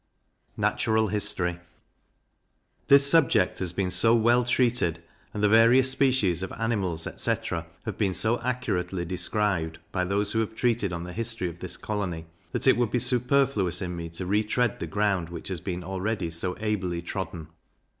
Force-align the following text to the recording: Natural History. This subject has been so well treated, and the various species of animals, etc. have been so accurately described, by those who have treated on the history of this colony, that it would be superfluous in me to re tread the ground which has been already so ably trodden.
Natural 0.57 1.09
History. 1.09 1.59
This 2.87 3.05
subject 3.07 3.59
has 3.59 3.71
been 3.71 3.91
so 3.91 4.15
well 4.15 4.43
treated, 4.43 5.03
and 5.31 5.43
the 5.43 5.47
various 5.47 5.91
species 5.91 6.41
of 6.41 6.51
animals, 6.53 7.05
etc. 7.05 7.67
have 7.85 7.99
been 7.99 8.15
so 8.15 8.39
accurately 8.41 9.05
described, 9.05 9.77
by 9.91 10.03
those 10.03 10.31
who 10.31 10.39
have 10.39 10.55
treated 10.55 10.91
on 10.91 11.03
the 11.03 11.13
history 11.13 11.49
of 11.49 11.59
this 11.59 11.77
colony, 11.77 12.25
that 12.51 12.65
it 12.65 12.77
would 12.77 12.89
be 12.89 12.97
superfluous 12.97 13.79
in 13.79 13.95
me 13.95 14.09
to 14.09 14.25
re 14.25 14.43
tread 14.43 14.79
the 14.79 14.87
ground 14.87 15.29
which 15.29 15.49
has 15.49 15.61
been 15.61 15.83
already 15.83 16.31
so 16.31 16.57
ably 16.59 17.03
trodden. 17.03 17.49